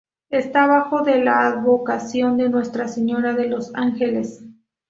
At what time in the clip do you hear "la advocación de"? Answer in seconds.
1.05-2.49